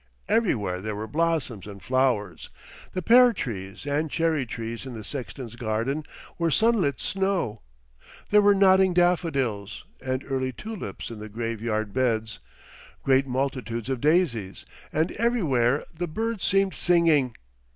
[0.27, 2.49] Everywhere there were blossoms and flowers;
[2.93, 6.05] the pear trees and cherry trees in the sexton's garden
[6.39, 7.61] were sunlit snow,
[8.31, 12.39] there were nodding daffodils and early tulips in the graveyard beds,
[13.03, 17.35] great multitudes of daisies, and everywhere the birds seemed singing.